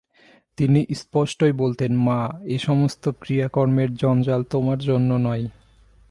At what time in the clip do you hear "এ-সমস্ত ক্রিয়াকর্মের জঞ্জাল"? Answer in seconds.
2.43-4.43